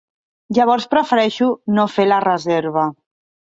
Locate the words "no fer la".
1.75-2.19